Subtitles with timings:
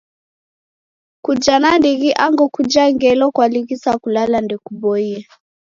[1.25, 5.17] Kuja nandighi angu kuja ngelo kwalighisa kulala ndekuboie.